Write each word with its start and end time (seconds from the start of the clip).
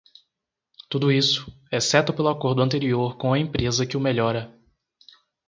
Tudo 0.89 1.11
isso, 1.11 1.55
exceto 1.71 2.11
pelo 2.11 2.29
acordo 2.29 2.63
anterior 2.63 3.15
com 3.17 3.33
a 3.33 3.37
empresa 3.37 3.85
que 3.85 3.95
o 3.95 3.99
melhora. 3.99 4.51